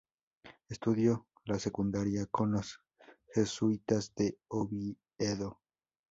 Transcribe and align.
Estudió 0.67 1.27
la 1.45 1.59
Secundaria 1.59 2.25
con 2.25 2.53
los 2.53 2.79
jesuitas 3.35 4.15
de 4.15 4.35
Oviedo. 4.47 5.59